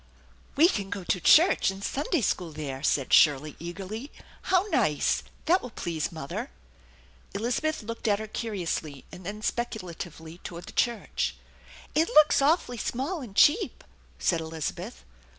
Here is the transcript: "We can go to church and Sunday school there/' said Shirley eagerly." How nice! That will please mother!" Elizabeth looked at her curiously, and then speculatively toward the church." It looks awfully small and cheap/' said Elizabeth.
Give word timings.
"We 0.55 0.67
can 0.67 0.89
go 0.89 1.03
to 1.03 1.21
church 1.21 1.69
and 1.69 1.83
Sunday 1.83 2.21
school 2.21 2.51
there/' 2.51 2.83
said 2.83 3.13
Shirley 3.13 3.55
eagerly." 3.59 4.11
How 4.49 4.63
nice! 4.71 5.21
That 5.45 5.61
will 5.61 5.69
please 5.69 6.11
mother!" 6.11 6.49
Elizabeth 7.35 7.83
looked 7.83 8.07
at 8.07 8.17
her 8.17 8.25
curiously, 8.25 9.05
and 9.11 9.23
then 9.23 9.43
speculatively 9.43 10.39
toward 10.39 10.63
the 10.65 10.71
church." 10.71 11.35
It 11.93 12.09
looks 12.15 12.41
awfully 12.41 12.77
small 12.79 13.21
and 13.21 13.35
cheap/' 13.35 13.83
said 14.17 14.41
Elizabeth. 14.41 15.03